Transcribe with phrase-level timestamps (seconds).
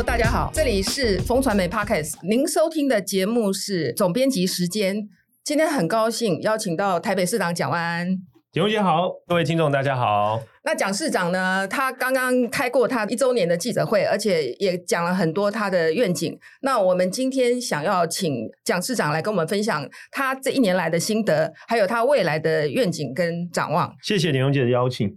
[0.00, 5.06] Hello，大家好，这里是风传媒 Podcast，您收听的节目是总编辑时间。
[5.44, 8.08] 今天很高兴邀请到台北市长蒋万安。
[8.50, 10.40] 景荣姐好，各位听众大家好。
[10.64, 11.68] 那蒋市长呢？
[11.68, 16.38] 他刚刚开过他一周年的记者会，而且也讲了很多他的愿景。
[16.62, 23.94] 那我们今天想要请蒋市长来跟我们分享他这一年来的心得，还有他未来的愿景跟展望。
[24.02, 25.14] 谢谢景荣姐的邀请。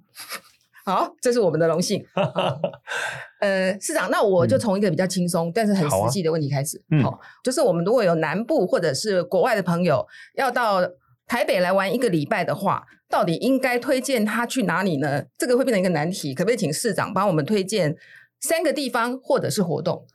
[0.86, 2.04] 好，这是我们的荣幸。
[3.44, 6.82] 呃，市长，那我就从一个比较轻松、嗯、但是很实际的问题开始。
[7.04, 10.80] 好、啊哦，就是我们如果有南部或者是国外的朋友要到
[11.28, 15.26] 台北来玩一个礼拜的话，到底应该推荐他去哪里呢？
[15.38, 17.94] 这个会变成一个难题，可不可以请市长帮我们推荐
[18.40, 20.06] 三个地方或者是活动？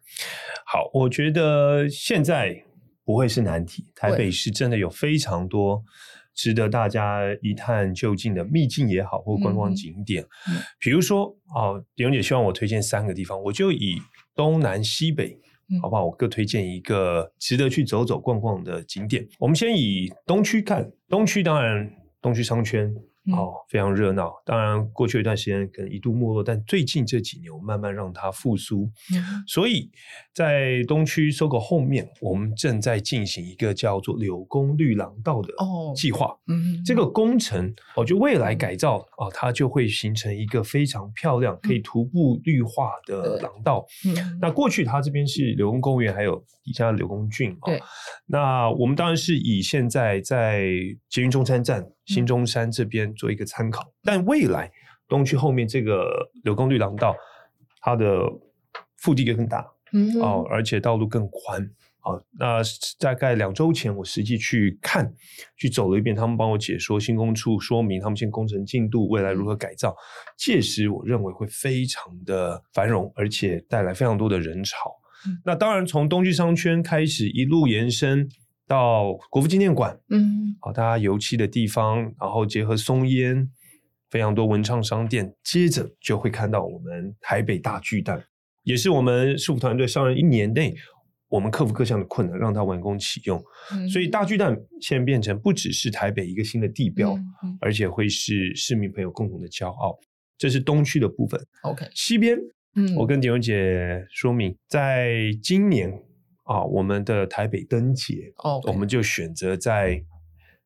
[0.65, 2.65] 好，我觉得现在
[3.05, 3.85] 不会是难题。
[3.95, 5.83] 台北是真的有非常多
[6.39, 10.23] 值得大家一探究竟的秘境也好，或观光景点。
[10.23, 13.97] 嗯，比如说，哦，迪荣姐希望我推荐三个地方，我就以
[14.37, 15.37] 东南西北，
[15.83, 16.05] 好不好？
[16.07, 19.27] 我各推荐一个值得去走走逛逛的景点。
[19.41, 21.91] 我们先以东区看，东区当然。
[22.21, 22.93] 东区商圈。
[23.33, 24.33] 哦，非常热闹。
[24.45, 28.91] 当然，过去一段时间可能一度没落，但最近这几年我慢慢让它复苏。
[29.15, 29.91] 嗯、所以
[30.35, 35.53] 在东区 SOGO 后面，我们正在进行一个叫做柳工绿廊道的
[35.95, 36.27] 计划。
[36.27, 43.85] 哦、嗯，这个工程，我觉得未来改造啊、哦，它就会形成一个非常漂亮、可以徒步绿化的廊道。
[44.07, 47.55] 嗯，那过去它这边是柳工公园，还有底下柳公圳。
[47.65, 47.83] 对、哦，
[48.27, 50.67] 那我们当然是以现在在
[51.09, 53.15] 捷运中山站、新中山这边。
[53.15, 54.69] 做一个参考，但未来
[55.07, 57.15] 东区后面这个柳公绿廊道，
[57.81, 58.21] 它的
[58.97, 61.71] 腹地更大，嗯哦，而且道路更宽，
[62.01, 62.61] 好，那
[62.99, 65.13] 大概两周前我实际去看，
[65.57, 69.95] 去走了一遍，他们帮我解说新工处说明他们现在工程进度，未来如何改造，
[70.37, 74.91] 届时我认为会非常的繁荣，而且带来非常多的人潮。
[75.27, 78.29] 嗯、那当然从东区商圈开始一路延伸。
[78.69, 83.49] 到国父纪念馆，嗯，好，大家油漆的地方，然后结合松烟，
[84.11, 88.23] 非常多文创商店，接着就会看到我们台北大巨蛋，
[88.65, 90.75] 也是我们师傅团队上任一年内，
[91.29, 93.43] 我们克服各项的困难，让它完工启用。
[93.73, 99.99] 嗯、所以大巨蛋现在变成不只是台北一个新的地标，嗯、而且会是市民朋友共同的骄傲。
[100.37, 101.41] 这是东区的部分。
[101.63, 102.39] OK，西边，
[102.77, 105.91] 嗯，我跟迪荣姐说明，在今年。
[106.49, 108.73] 啊，我们的台北灯节，oh, okay.
[108.73, 110.03] 我们就选择在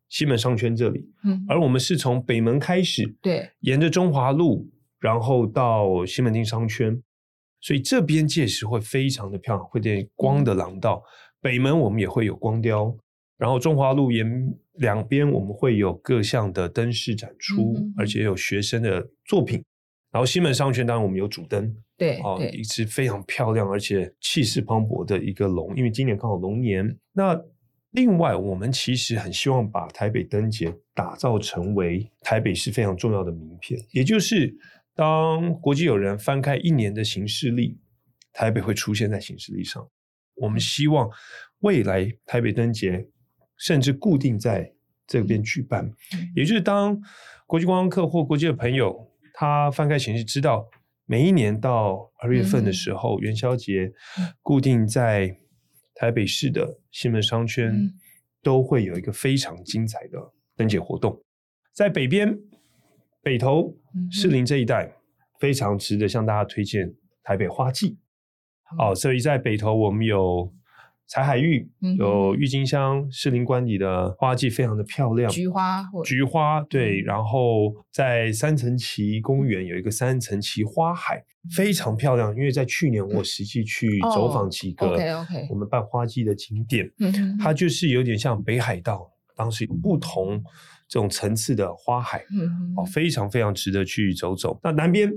[0.08, 7.02] 西门商圈这里，嗯，而我们是从北门开始，对，沿着中华路，然后到西门町商圈，
[7.60, 11.02] 所以这边届时会非常的漂亮，会点光的廊道。
[11.04, 11.10] 嗯、
[11.40, 12.96] 北门我们也会有光雕，
[13.36, 19.64] 然后中华路沿两边我们会有各项的灯饰展出，嗯、而且有学生的作品。
[20.12, 26.94] 然后西门商圈当然我们有主灯，对，哦，一只非常漂亮而且气势磅礴的一个龙，因为今年刚好龙年。
[27.14, 27.40] 那
[27.92, 34.54] 另外我们其实很希望把台北灯节打造成为台北市非常重要的名片，也就是
[34.94, 37.78] 当国际友人翻开一年的行事历，
[38.34, 39.82] 台北会出现在行事历上。
[40.34, 41.08] 我们希望
[41.60, 43.08] 未来台北灯节
[43.56, 44.70] 甚至固定在
[45.06, 45.90] 这边举办，
[46.36, 47.00] 也就是当
[47.46, 49.08] 国际观光客或国际的朋友。
[49.34, 50.68] 他翻开行事，知道
[51.06, 53.92] 每一年到二月份的时候，嗯、元宵节
[54.42, 55.36] 固定在
[55.94, 57.92] 台北市的西门商圈、嗯、
[58.42, 60.18] 都会有一个非常精彩的
[60.56, 61.22] 灯节活动。
[61.72, 62.38] 在北边
[63.22, 63.74] 北投
[64.10, 64.92] 士林这一带，嗯、
[65.40, 67.98] 非常值得向大家推荐台北花季。
[68.72, 70.52] 嗯、哦，所以在北投我们有。
[71.08, 71.68] 彩海芋
[71.98, 81.22] 有郁金香，士林官邸的花季非常的漂亮，菊花，菊花对，然后在三层旗公园有一个三层旗花海，
[81.54, 82.34] 非常漂亮。
[82.34, 84.96] 因为在去年我实际去走访几个
[85.50, 86.90] 我们办花季的景点，
[87.38, 90.42] 它就是有点像北海道，当时有不同
[90.88, 92.24] 这种层次的花海，
[92.74, 94.58] 哦，非常非常值得去走走。
[94.62, 95.12] 那南边。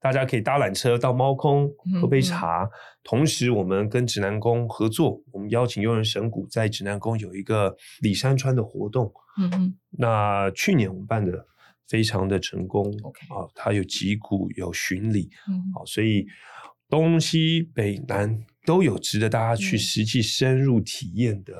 [0.00, 1.68] 大家可以搭缆车到猫空
[2.00, 2.70] 喝杯茶，嗯嗯，
[3.02, 9.12] 同时我们跟指南宫合作，我们邀请悠人神谷在指南宫有一个里山川的活动。
[9.38, 11.44] 嗯嗯，那去年我们办的
[11.88, 12.84] 非常的成功。
[13.02, 16.26] OK 啊，它有击鼓，有巡礼，嗯，好，所以
[16.88, 21.52] 东西北南都有值得大家去实际深入体验的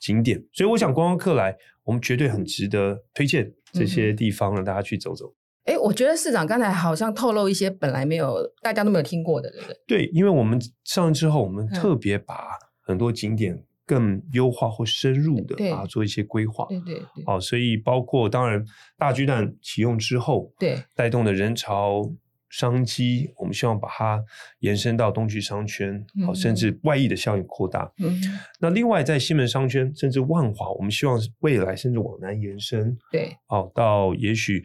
[0.00, 0.38] 景点。
[0.38, 1.54] 嗯、所以我想观光客来，
[1.84, 5.32] 我们绝对很值得推荐这些地方，让大家去走走。
[5.64, 9.76] 哎，我觉得市长刚才好像透露一些本来没有大家都没有听过的，对不对？
[9.86, 12.48] 对，因为我们上任之后，我们特别把
[12.80, 16.66] 很多景点更优化或深入的把它做一些规划。
[16.68, 17.24] 对对对。
[17.24, 18.64] 好，所以包括当然
[18.98, 22.02] 大巨蛋启用之后，对带动的人潮
[22.50, 24.22] 商机，我们希望把它
[24.60, 27.90] 延伸到东区商圈，好、嗯，甚至外溢的效应扩大。
[27.98, 28.20] 嗯，
[28.60, 32.96] 那另外在西门商圈，甚至万华，我们希望未来甚至往南延伸。
[33.10, 34.62] 对，好，到也许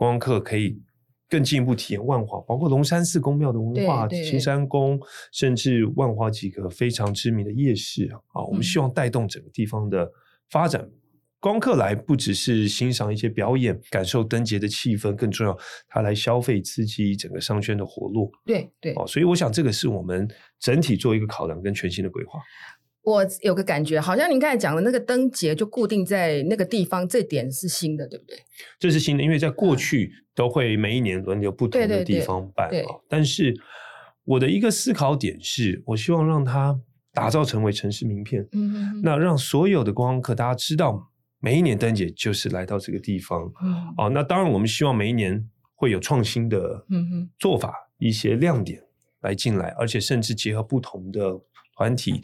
[0.00, 0.80] 观光客可以
[1.28, 4.98] 更进一步体验万华，包括龙山寺公庙的文化、青山宫，
[5.30, 10.10] 甚至万华几个非常知名的夜市啊，我们希望带动整个地方的
[10.48, 10.80] 发展。
[10.80, 10.92] 嗯
[11.42, 15.58] 光客来不只是欣赏一些表演，感受灯节的气氛，更重要，
[15.88, 18.30] 他来消费，刺激整个商圈的活络。
[18.44, 22.38] 对对，哦，所以我想这个是我们整体做一个考量跟全新的规划。
[23.02, 28.36] 我有个感觉，好像您刚才讲的那个灯节就固定在那个地方，这点是新的，对不对？
[28.78, 32.70] 这是新的，因为在过去都会每一年轮流不同的地方办。
[33.08, 33.54] 但是
[34.24, 36.78] 我的一个思考点是，我希望让它
[37.12, 38.46] 打造成为城市名片。
[38.52, 41.08] 嗯那让所有的观光客大家知道。
[41.42, 45.42] 每一年灯节就是来到这个地方，嗯，哦，那当然我们希望每一年
[45.74, 46.84] 会有创新的
[47.38, 48.78] 做法，嗯、一些亮点
[49.22, 51.40] 来进来，而且甚至结合不同的
[51.78, 52.20] 团体，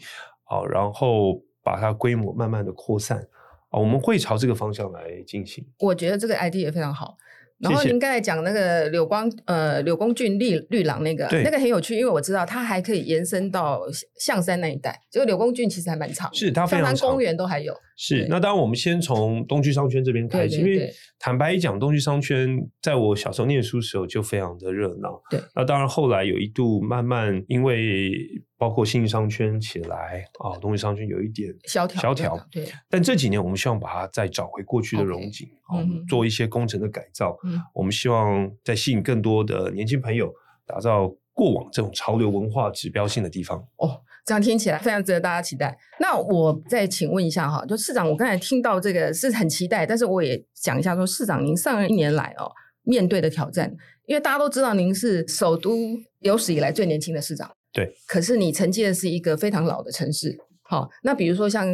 [0.47, 3.23] 好、哦，然后把它规模慢慢的扩散，啊、
[3.71, 5.65] 哦，我们会朝这个方向来进行。
[5.79, 7.17] 我觉得这个 idea 也非常好。
[7.59, 13.81] 然后您刚才讲那个柳光呃柳公俊绿绿廊那个那个很有趣，因为我知道它还可以延伸到
[14.19, 17.73] 象山那一带，这个柳公俊其实还蛮长，是它非常长，公园都还有。
[17.95, 22.47] 是，那当然我们先从东区商圈这边开始，因为坦白一讲，东区商圈
[22.79, 25.19] 在我小时候念书时候就非常的热闹。
[25.31, 28.11] 对，那当然后来有一度慢慢因为
[28.57, 32.47] 包括新义商圈起来啊，东西商圈有一点萧条萧条。
[32.51, 35.77] 对，但这几年我们希望把它再找回过去的荣景，啊，
[36.07, 37.37] 做一些工程的改造。
[37.43, 40.33] 嗯，我们希望再吸引更多的年轻朋友，
[40.65, 43.59] 打造过往这种潮流文化指标性的地方。
[43.77, 44.01] 哦。
[44.25, 45.77] 这样听起来非常值得大家期待。
[46.01, 52.51] 那我再请问一下哈，就市长，我刚才听到这个是很期待，但是我也讲一下说，市长您上任一年来哦，
[52.83, 53.73] 面对的挑战，
[54.05, 55.77] 因为大家都知道您是首都
[56.19, 61.67] 有史以来最年轻的市长，对，可是你承接的是一个非常老的城市，好，那比如说像。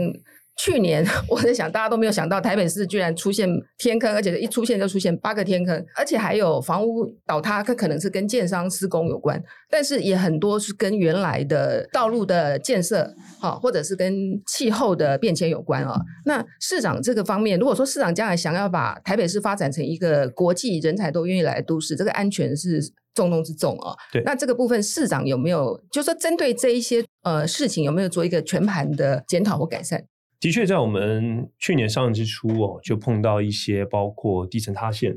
[0.56, 14.14] 去年 我在想，大家都没有想到台北市居然出现天坑，而且一出现就出现八个天坑，而且还有房屋倒塌，它可能是跟建商施工有关，但是也很多是跟原来的道路的建设，好，或者是跟
[14.46, 16.00] 气候的变迁有关啊。
[16.24, 22.80] 那市长这个方面，如果说市长将来想要把台北市发展成一个国际人才都愿意来都市，这个安全是
[23.13, 23.95] 重中之重啊。
[24.12, 30.06] 对，那这个部分市长有没有，就是说针对这一些呃事情，有没有做一个全盘的检讨或改善？
[30.39, 35.15] 的确，在我们去年上任之初哦，就碰到一些包括地层塌陷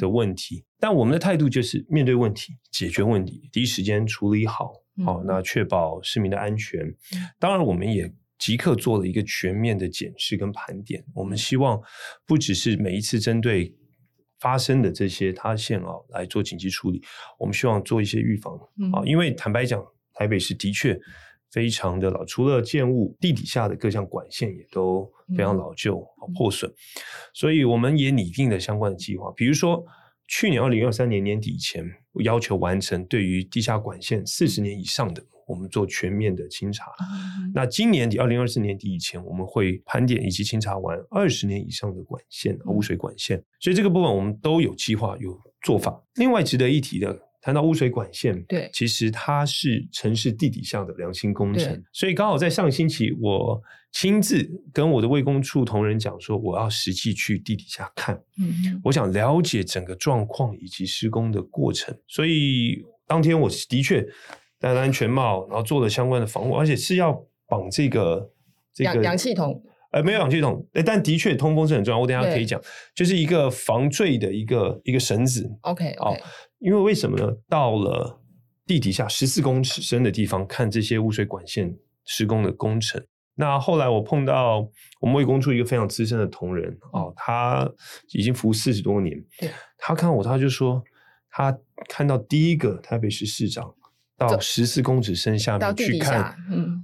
[0.00, 0.64] 的问题。
[0.80, 4.72] 但我们的态度就是面对问题，解决问题，第一时间处理好，
[5.04, 6.80] 好，那确保市民的安全。
[7.38, 11.04] 当然，我们也即刻做了一个全面的检视跟盘点。
[11.14, 11.80] 我们希望
[12.26, 13.72] 不只是每一次针对
[14.40, 17.02] 发生的这些塌陷啊来做紧急处理，
[17.38, 18.54] 我们希望做一些预防
[18.92, 19.02] 啊。
[19.04, 20.98] 因为坦白讲，台北市的确。
[21.50, 26.70] 非常的老，除了建物地底下的各项管线也都非常老旧、嗯、破损，
[27.32, 29.32] 所以我们也拟定了相关的计划。
[29.34, 29.82] 比如说，
[30.26, 31.82] 去年二零二三年年底以前，
[32.22, 36.84] 要求完成对于地下管线四十年以上的，我们做全面的清查。
[37.00, 43.42] 嗯、那今年底二零二四年底以前，我们会盘点以及清查完二十年以上的管线、污水管线。
[43.58, 46.00] 所以这个部分我们都有计划、有做法。
[46.14, 47.24] 另外值得一提的。
[47.40, 53.58] 谈到污水管线，对，其实它是城市地底下的良心工程，所以刚好在上星期，我
[53.92, 64.04] 亲自跟我的卫工处同仁讲说，我要实际去地底下看，嗯，我想了解整个状况以及施工的过程，所以当天我的确
[64.60, 67.12] 戴了安全帽，然后做了相关的防护，而且是要
[67.46, 68.30] 绑这个
[68.74, 69.62] 这个氧气筒，
[69.92, 72.60] 呃，没有氧气筒，但的确通风是很重要，我等一下可以讲，
[72.94, 76.16] 就是一个防坠的一个一个绳子，OK，哦。
[76.58, 77.32] 因为为什么呢？
[77.48, 78.20] 到了
[78.66, 81.72] 地底下十四公尺深的地方看这些污水管线
[82.04, 83.00] 施工的工程，
[83.36, 84.68] 那后来我碰到
[85.00, 87.70] 我们卫工处一个非常资深的同仁哦，他
[88.12, 89.16] 已经服务四十多年，
[89.78, 90.82] 他看我他就说，
[91.30, 91.56] 他
[91.88, 93.72] 看到第一个台北市市长。
[94.18, 96.34] 到十四公尺深下面去看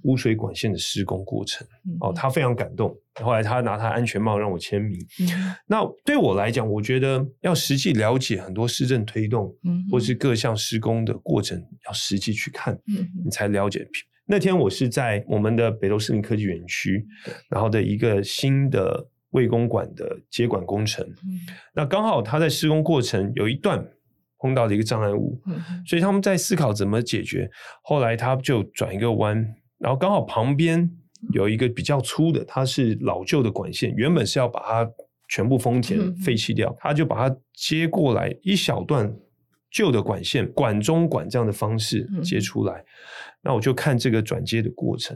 [0.04, 2.96] 污水管线的施工过程，嗯、哦，他非常感动。
[3.20, 4.96] 后来他拿他安全帽让我签名。
[5.20, 13.84] 嗯、那对我来讲，我觉得要实际了解很多市政推动，嗯，或是各项施工的过程，要实际去看，嗯，你才了解。
[14.26, 17.04] 那天我是在我们的北投市林科技园区，
[17.50, 21.40] 然后的一个新的卫工馆的接管工程，嗯，
[21.74, 23.84] 那刚好他在施工过程有一段。
[24.44, 25.40] 碰到的一个障碍物，
[25.86, 27.50] 所以他们在思考怎么解决。
[27.82, 29.34] 后来他就转一个弯，
[29.78, 30.86] 然后刚好旁边
[31.32, 34.90] 有一个比较粗的，它是老旧的管线，原本是要把它
[35.30, 39.10] 全部封填废弃掉，他就把它接过来一小段
[39.70, 42.84] 旧的管线管中管这样的方式接出来。
[43.44, 45.14] 嗯那我就看这个转接的过程，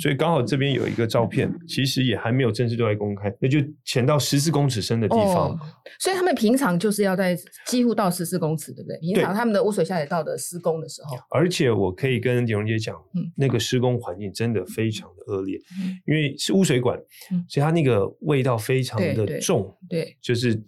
[0.00, 5.50] 所以刚好这边有一个照片，其实也还没有正式对外公开，那就潜到十四公尺深的地方。
[5.50, 5.60] 哦，
[6.00, 8.98] 所以他们平常就是要在几乎到十四公尺，对不对？
[8.98, 16.98] 平常他们的污水下水道的施工的时候，而且我可以跟李蓉姐讲，嗯，那个施工环境真的非常的恶劣，嗯，因为是污水管，
[17.30, 20.58] 嗯，所以它那个味道非常的重，对，对，就是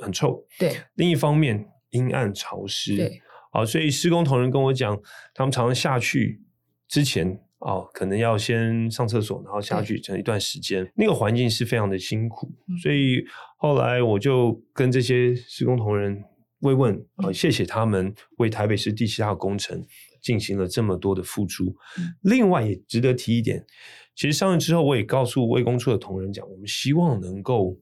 [0.00, 0.74] 很臭，对。
[0.96, 3.22] 另一方面，阴暗潮湿，对。
[3.52, 4.96] 好，所以施工同仁跟我讲，
[5.34, 6.40] 他们常常下去
[6.86, 12.48] 之前哦，可能要先上厕所，然后下去整一段时间，那个环境是非常的辛苦。
[12.80, 13.24] 所以
[13.58, 16.22] 后来我就跟这些施工同仁
[16.60, 19.84] 慰问啊，谢谢他们为台北市第七大工程
[20.22, 21.74] 进行了这么多的付出。
[22.22, 23.66] 另外也值得提一点，
[24.14, 27.76] 其实上任之后，我也告诉卫工处的同仁讲，我们希望能够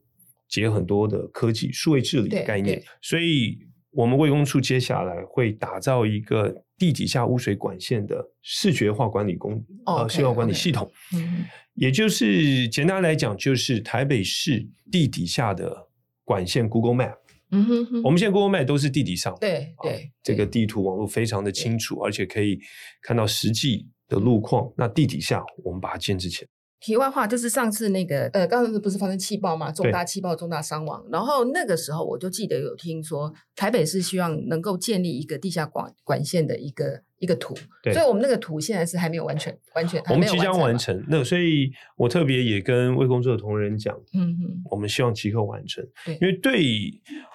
[0.48, 3.58] 结合很多的科技、数位治理的概念，所以。
[3.90, 15.88] 我们卫工处接下来会打造一个地底下污水管线的视觉化管理工呃视觉化管理系统，嗯，也就是简单来讲，就是台北市地底下的
[16.24, 17.16] 管线 Google Map，
[17.50, 22.60] 嗯哼哼，我们现在 Google Map 都是地底上，对对，这个地图网络非常的清楚，而且可以
[23.02, 24.70] 看到实际的路况。
[24.76, 26.48] 那地底下我们把它建置起来。
[26.80, 29.72] 题外话，就是上次那个呃，刚才不是发生气爆嘛？
[29.72, 31.04] 重大气爆，重大伤亡。
[31.10, 37.54] 然后那个时候，我就记得有听说，台北是希望能够建立一个地下管管线的一个一个图。
[37.92, 41.04] 所以我们那个图现在是还没有完全完全，我们即将完成。
[41.08, 45.84] 那所以我特别也跟未工作的同仁讲，嗯嗯，我们希望即刻完成。
[46.04, 46.62] 对，因为对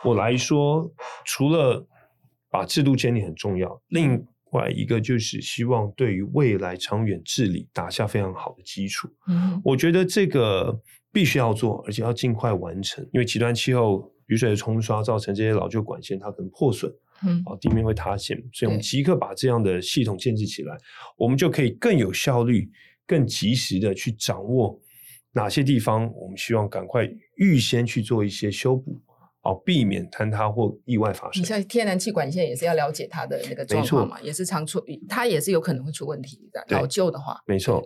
[0.05, 0.89] 我来说，
[1.25, 1.85] 除了
[2.49, 9.09] 把制度建立很重要，另另外一个就是希望对于未来长远治理打下非常好的基础。
[9.27, 10.79] 嗯，我觉得这个
[11.11, 13.03] 必须要做，而且要尽快完成。
[13.11, 16.91] 因为极端气候雨水的冲刷造成这些老旧管线它可能破损，
[17.25, 20.77] 嗯，啊，地面会塌陷，所以我们即刻把这样的系统建置起来，
[21.17, 22.69] 我们就可以更有效率、
[23.05, 24.79] 更及时的去掌握
[25.33, 29.01] 哪些地方我们希望赶快预先去做一些修补。
[29.43, 31.41] 哦，避免坍塌或意外发生。
[31.41, 36.63] 你像天然气管线也是要了解它的那个状况嘛，也是常出，它也是有可能会出问题的。
[36.69, 37.83] 老旧的话，没错。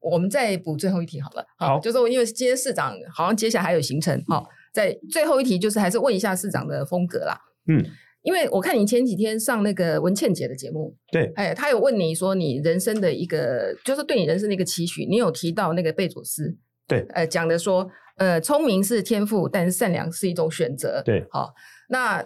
[0.00, 1.46] 我们再补最后一题好了。
[1.56, 7.38] 好，就是因为今天市长好像接下来还有行程，好，在最后一题就是还是问一下市长的风格啦。
[7.68, 7.80] 嗯，
[8.22, 16.56] 因为我看你前几天上那个文倩姐的节目，对，哎，他有问你说你人生的一个，就是对你人生的一个期许，你有提到那个贝佐斯，
[16.88, 17.88] 对，呃，讲的说。
[18.22, 21.02] 呃，聪明是天赋，但是善良是一种选择。
[21.04, 21.52] 对，好，
[21.88, 22.22] 那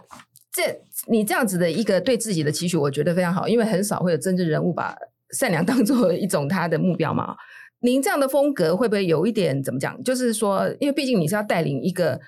[0.52, 4.94] 这你这样子的一个对自己的期许，我觉得非常好，因为很少会有政治人物把
[5.30, 7.34] 善良 当做一种他的目标嘛。
[7.80, 10.02] 您这样的风格会不会有一点怎么讲？
[10.02, 12.20] 就是说，因为毕竟你是要带领一个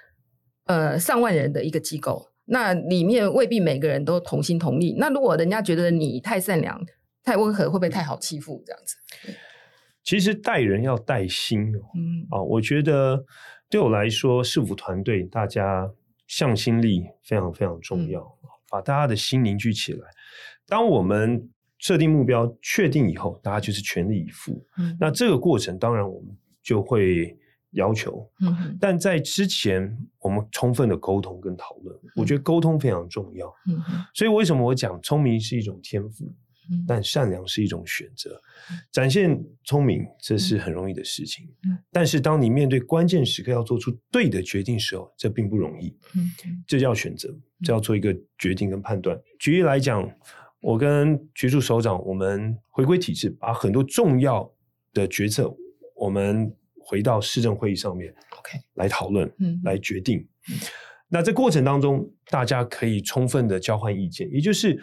[0.64, 4.94] 呃上万人的一个机构，那里面未必每个人都同心同力。
[4.98, 6.80] 那如果人家觉得你太善良、
[7.22, 8.62] 太温和，会不会太好欺负？
[8.64, 8.96] 这样子？
[10.04, 13.22] 其实带人要带心哦，嗯啊，我觉得
[13.70, 15.90] 对我来说，市府团队大家
[16.26, 20.08] 向心力非常非常重要，嗯，把大家的心凝聚起来。
[20.66, 21.48] 当我们
[21.78, 24.64] 设定目标确定以后，大家就是全力以赴。
[24.78, 27.36] 嗯，那这个过程当然我们就会
[27.72, 33.46] 要求，嗯，但在之前我们充分的沟通跟讨论，嗯，我觉得沟通非常重要。
[33.68, 33.80] 嗯，
[34.14, 36.24] 所以为什么我讲聪明是一种天赋？
[36.86, 38.40] 但善良是一种选择，
[38.92, 41.48] 展现聪明这是很容易的事情。
[41.90, 45.96] 但是当你面对关键时刻要做出对的决定时候，这并不容易。
[46.66, 49.18] 这叫选择，这要做一个决定跟判断。
[49.38, 50.06] 举例来讲，
[50.60, 54.50] 我跟局处首长，我们回归体制，把很多重要
[54.92, 55.54] 的决策，
[55.96, 59.32] 我们回到市政会议上面，OK，来讨论，
[59.64, 60.26] 来决定。
[61.08, 64.78] 那这过程当中，大家可以充分的交换意见，也就是。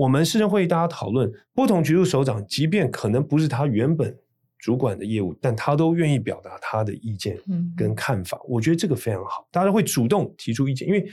[0.00, 4.16] 我们市政会议大家讨论，不同局处首长，即便可能不是他原本
[4.58, 7.38] 主管的业务，但他都愿意表达他的意见
[7.76, 8.38] 跟看法。
[8.38, 8.46] 嗯。
[8.48, 11.06] 我觉得这个非常好，大家会主动提出意见，因为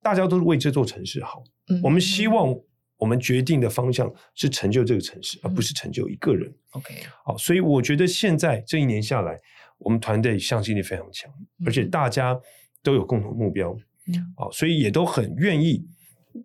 [0.00, 1.42] 大家都是为这座城市好。
[1.68, 1.80] 嗯。
[1.82, 2.56] 我们希望
[2.96, 6.48] 我们决定的方向是成就这个城市，而不是成就一个人。
[6.70, 9.36] OK，好，所以我觉得现在这一年下来，
[9.78, 11.28] 我们团队向心力非常强，
[11.66, 12.40] 而且大家
[12.84, 13.76] 都有共同目标。
[14.06, 15.84] 嗯，好，所以也都很愿意。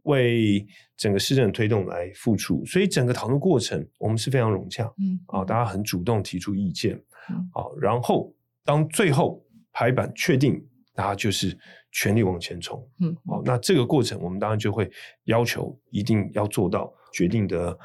[0.03, 0.65] 为
[0.97, 6.95] 整个市政推动来付出，所以整个讨论过程我们是非常融洽，嗯，啊，大家很主动提出意见，
[7.29, 8.33] 嗯，啊，然后
[8.63, 11.57] 当最后排版确定，大家就是
[11.91, 14.89] 全力往前冲，嗯，好，那这个过程我们当然就会
[15.25, 17.77] 要求一定要做到决定的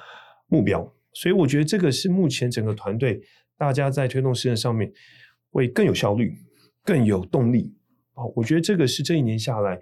[0.47, 0.81] 目标，
[1.13, 3.21] 所以我觉得这个是目前整个团队
[3.57, 4.93] 大家在推动市政上面
[5.51, 6.35] 会更有效率、
[6.85, 7.75] 更有动力，
[8.15, 9.79] 啊，我觉得这个是这一年下来。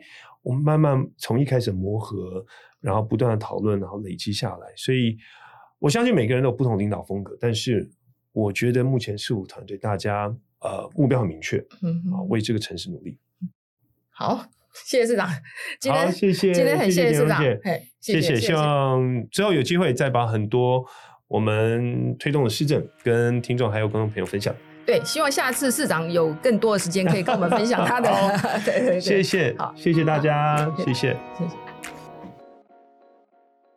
[0.46, 2.46] 我们慢慢从一开始磨合，
[2.80, 4.68] 然后不断的讨论，然后累积下来。
[4.76, 5.18] 所以
[5.80, 7.90] 我相信每个人都有不同领导风格，但是
[8.30, 13.18] 我觉得目前事务团队大家呃目标很明确，嗯啊，为这个城市努力。
[14.10, 14.46] 好，
[14.86, 15.28] 谢谢市长。
[15.80, 17.42] 今天好，谢谢，今天很谢谢市长，
[17.98, 18.36] 谢谢。
[18.36, 20.86] 希望之后有机会再把很多
[21.26, 24.54] 我们推动的施政跟听众还有观众朋友分享。
[24.86, 28.08] 对，希望下次市长有更多的时间可以跟我们分享他的。
[28.64, 31.65] 对对对，谢谢，好，谢谢大家，谢谢，谢谢。